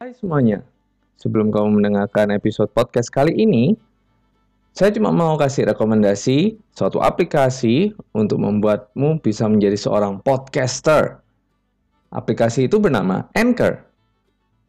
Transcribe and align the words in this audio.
Hai 0.00 0.16
semuanya, 0.16 0.64
sebelum 1.20 1.52
kamu 1.52 1.76
mendengarkan 1.76 2.32
episode 2.32 2.72
podcast 2.72 3.12
kali 3.12 3.36
ini, 3.36 3.76
saya 4.72 4.88
cuma 4.96 5.12
mau 5.12 5.36
kasih 5.36 5.68
rekomendasi 5.68 6.56
suatu 6.72 7.04
aplikasi 7.04 7.92
untuk 8.16 8.40
membuatmu 8.40 9.20
bisa 9.20 9.44
menjadi 9.44 9.76
seorang 9.76 10.24
podcaster. 10.24 11.20
Aplikasi 12.16 12.64
itu 12.64 12.80
bernama 12.80 13.28
Anchor. 13.36 13.84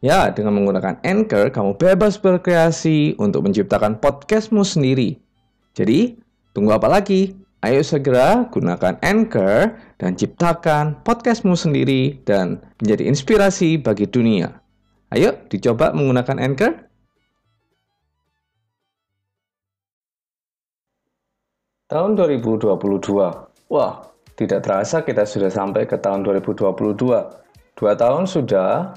Ya, 0.04 0.28
dengan 0.36 0.60
menggunakan 0.60 1.00
Anchor, 1.00 1.48
kamu 1.48 1.80
bebas 1.80 2.20
berkreasi 2.20 3.16
untuk 3.16 3.48
menciptakan 3.48 4.04
podcastmu 4.04 4.68
sendiri. 4.68 5.16
Jadi, 5.72 6.20
tunggu 6.52 6.76
apa 6.76 6.92
lagi? 6.92 7.32
Ayo 7.64 7.88
segera 7.88 8.52
gunakan 8.52 9.00
Anchor 9.00 9.80
dan 9.96 10.12
ciptakan 10.20 11.00
podcastmu 11.08 11.56
sendiri 11.56 12.20
dan 12.28 12.60
menjadi 12.84 13.08
inspirasi 13.08 13.80
bagi 13.80 14.12
dunia. 14.12 14.61
Ayo 15.12 15.36
dicoba 15.52 15.92
menggunakan 15.92 16.40
Anchor. 16.40 16.72
Tahun 21.92 22.12
2022. 22.16 22.72
Wah, 23.68 23.94
tidak 24.40 24.64
terasa 24.64 25.04
kita 25.04 25.28
sudah 25.28 25.52
sampai 25.52 25.84
ke 25.84 26.00
tahun 26.00 26.24
2022. 26.24 26.72
Dua 27.76 27.94
tahun 28.00 28.24
sudah 28.24 28.96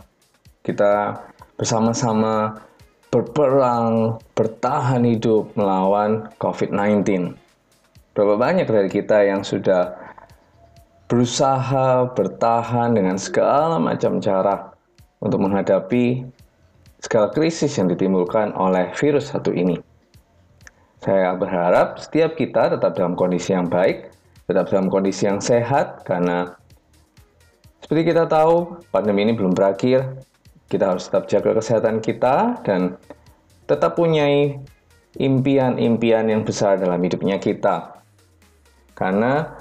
kita 0.63 1.19
bersama-sama 1.59 2.63
berperang, 3.11 4.15
bertahan 4.39 5.03
hidup 5.03 5.51
melawan 5.59 6.31
COVID-19. 6.39 7.35
Berapa 8.15 8.35
banyak 8.39 8.71
dari 8.71 8.87
kita 8.87 9.27
yang 9.27 9.43
sudah 9.43 9.99
berusaha 11.11 12.07
bertahan 12.15 12.95
dengan 12.95 13.19
segala 13.19 13.83
macam 13.83 14.23
cara 14.23 14.74
untuk 15.21 15.43
menghadapi 15.43 16.25
segala 17.03 17.29
krisis 17.31 17.77
yang 17.77 17.93
ditimbulkan 17.93 18.57
oleh 18.57 18.91
virus 18.97 19.31
satu 19.31 19.53
ini. 19.53 19.77
Saya 21.05 21.37
berharap 21.37 22.01
setiap 22.01 22.33
kita 22.33 22.73
tetap 22.73 22.97
dalam 22.97 23.13
kondisi 23.13 23.53
yang 23.53 23.69
baik, 23.69 24.09
tetap 24.49 24.73
dalam 24.73 24.89
kondisi 24.89 25.29
yang 25.29 25.37
sehat, 25.37 26.01
karena 26.09 26.57
seperti 27.85 28.17
kita 28.17 28.25
tahu, 28.25 28.81
pandemi 28.89 29.29
ini 29.29 29.37
belum 29.37 29.53
berakhir. 29.53 30.17
Kita 30.73 30.97
harus 30.97 31.05
tetap 31.05 31.29
jaga 31.29 31.61
kesehatan 31.61 32.01
kita 32.01 32.65
dan 32.65 32.97
tetap 33.69 34.01
punya 34.01 34.25
impian-impian 35.21 36.33
yang 36.33 36.49
besar 36.49 36.81
dalam 36.81 36.97
hidupnya 37.05 37.37
kita. 37.37 38.01
Karena 38.97 39.53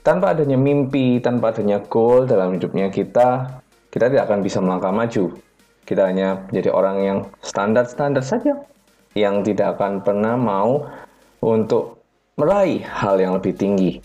tanpa 0.00 0.32
adanya 0.32 0.56
mimpi, 0.56 1.20
tanpa 1.20 1.52
adanya 1.52 1.84
goal 1.84 2.24
dalam 2.24 2.56
hidupnya 2.56 2.88
kita, 2.88 3.60
kita 3.98 4.14
tidak 4.14 4.30
akan 4.30 4.46
bisa 4.46 4.62
melangkah 4.62 4.94
maju. 4.94 5.34
Kita 5.82 6.06
hanya 6.06 6.46
menjadi 6.46 6.70
orang 6.70 6.96
yang 7.02 7.18
standar-standar 7.42 8.22
saja, 8.22 8.54
yang 9.18 9.42
tidak 9.42 9.74
akan 9.74 10.06
pernah 10.06 10.38
mau 10.38 10.86
untuk 11.42 11.98
meraih 12.38 12.86
hal 12.86 13.18
yang 13.18 13.34
lebih 13.34 13.58
tinggi. 13.58 13.98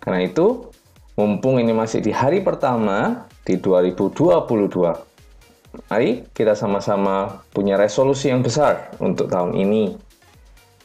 Karena 0.00 0.24
itu, 0.24 0.72
mumpung 1.12 1.60
ini 1.60 1.76
masih 1.76 2.00
di 2.00 2.08
hari 2.08 2.40
pertama 2.40 3.28
di 3.44 3.60
2022, 3.60 4.96
mari 5.92 6.24
kita 6.32 6.56
sama-sama 6.56 7.44
punya 7.52 7.76
resolusi 7.76 8.32
yang 8.32 8.40
besar 8.40 8.96
untuk 8.96 9.28
tahun 9.28 9.60
ini. 9.60 9.92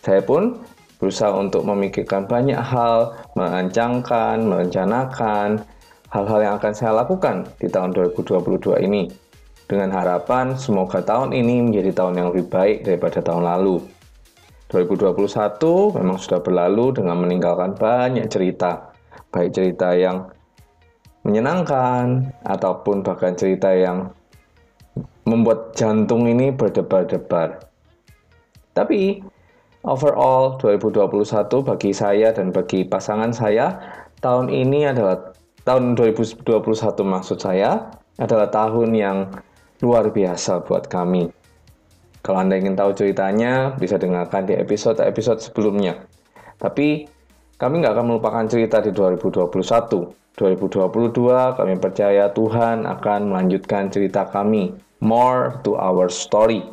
Saya 0.03 0.19
pun 0.19 0.59
berusaha 0.99 1.31
untuk 1.31 1.63
memikirkan 1.63 2.27
banyak 2.27 2.59
hal, 2.59 3.15
merancangkan, 3.39 4.43
merencanakan, 4.43 5.63
hal-hal 6.09 6.39
yang 6.41 6.53
akan 6.61 6.73
saya 6.73 6.93
lakukan 6.93 7.49
di 7.57 7.69
tahun 7.69 7.95
2022 7.95 8.85
ini. 8.85 9.09
Dengan 9.65 9.97
harapan 9.97 10.53
semoga 10.53 11.01
tahun 11.01 11.33
ini 11.33 11.65
menjadi 11.65 11.89
tahun 11.97 12.21
yang 12.21 12.27
lebih 12.29 12.53
baik 12.53 12.85
daripada 12.85 13.25
tahun 13.25 13.49
lalu. 13.49 13.81
2021 14.69 15.97
memang 15.97 16.17
sudah 16.21 16.41
berlalu 16.41 16.93
dengan 16.93 17.17
meninggalkan 17.17 17.73
banyak 17.73 18.29
cerita. 18.29 18.93
Baik 19.33 19.57
cerita 19.57 19.93
yang 19.97 20.29
menyenangkan 21.25 22.29
ataupun 22.45 23.01
bahkan 23.01 23.33
cerita 23.33 23.73
yang 23.73 24.13
membuat 25.25 25.73
jantung 25.73 26.29
ini 26.29 26.53
berdebar-debar. 26.53 27.65
Tapi 28.77 29.25
overall 29.81 30.61
2021 30.61 31.09
bagi 31.65 31.91
saya 31.93 32.29
dan 32.29 32.53
bagi 32.53 32.85
pasangan 32.85 33.33
saya 33.33 33.73
tahun 34.21 34.53
ini 34.53 34.89
adalah 34.89 35.34
tahun 35.65 35.97
2021 35.97 36.45
maksud 37.01 37.41
saya 37.41 37.89
adalah 38.21 38.47
tahun 38.53 38.93
yang 38.93 39.17
luar 39.81 40.13
biasa 40.13 40.63
buat 40.63 40.87
kami. 40.87 41.27
Kalau 42.21 42.41
Anda 42.41 42.57
ingin 42.57 42.77
tahu 42.77 42.93
ceritanya, 42.93 43.73
bisa 43.77 44.01
dengarkan 44.01 44.49
di 44.49 44.57
episode-episode 44.57 45.41
sebelumnya. 45.41 46.05
Tapi 46.57 47.05
kami 47.57 47.81
nggak 47.81 47.93
akan 47.97 48.05
melupakan 48.05 48.45
cerita 48.49 48.81
di 48.81 48.93
2021. 48.93 49.45
2022 50.35 51.55
kami 51.55 51.73
percaya 51.79 52.27
Tuhan 52.33 52.83
akan 52.83 53.19
melanjutkan 53.29 53.87
cerita 53.93 54.27
kami. 54.27 54.73
More 54.99 55.61
to 55.61 55.77
our 55.77 56.09
story. 56.09 56.65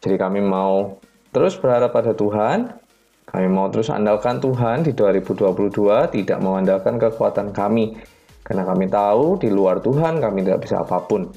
Jadi 0.00 0.16
kami 0.16 0.40
mau 0.40 0.96
terus 1.32 1.56
berharap 1.60 1.92
pada 1.92 2.16
Tuhan. 2.16 2.72
Kami 3.26 3.46
mau 3.50 3.68
terus 3.68 3.90
andalkan 3.90 4.38
Tuhan 4.38 4.86
di 4.86 4.94
2022, 4.94 6.14
tidak 6.14 6.38
mengandalkan 6.40 6.94
kekuatan 6.94 7.50
kami, 7.50 7.98
karena 8.46 8.62
kami 8.62 8.86
tahu 8.86 9.42
di 9.42 9.50
luar 9.50 9.82
Tuhan 9.82 10.22
kami 10.22 10.46
tidak 10.46 10.62
bisa 10.62 10.86
apa 10.86 11.02
pun. 11.02 11.34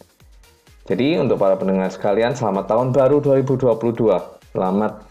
Jadi 0.85 1.17
untuk 1.17 1.41
para 1.41 1.57
pendengar 1.57 1.89
sekalian, 1.89 2.37
selamat 2.37 2.69
tahun 2.69 2.87
baru 2.93 3.17
2022. 3.21 4.53
Selamat 4.53 5.05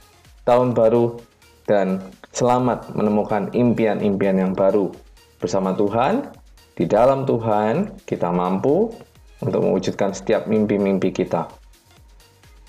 tahun 0.47 0.78
baru 0.78 1.19
dan 1.66 2.03
selamat 2.31 2.94
menemukan 2.94 3.50
impian-impian 3.50 4.38
yang 4.38 4.53
baru. 4.54 4.94
Bersama 5.42 5.75
Tuhan, 5.75 6.31
di 6.78 6.87
dalam 6.87 7.26
Tuhan, 7.26 8.06
kita 8.06 8.31
mampu 8.31 8.94
untuk 9.42 9.62
mewujudkan 9.62 10.14
setiap 10.14 10.47
mimpi-mimpi 10.47 11.10
kita. 11.10 11.50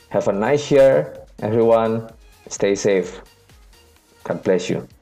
Have 0.09 0.29
a 0.29 0.33
nice 0.33 0.73
year, 0.73 1.13
everyone. 1.41 2.09
Stay 2.49 2.73
safe. 2.73 3.21
God 4.25 4.41
bless 4.41 4.69
you. 4.69 4.98